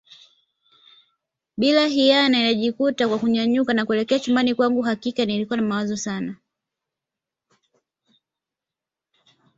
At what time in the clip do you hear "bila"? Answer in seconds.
1.57-1.85